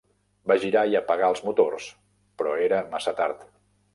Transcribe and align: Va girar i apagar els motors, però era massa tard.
Va 0.51 0.55
girar 0.63 0.81
i 0.93 0.97
apagar 0.99 1.27
els 1.33 1.43
motors, 1.49 1.91
però 2.41 2.57
era 2.69 2.83
massa 2.97 3.17
tard. 3.23 3.45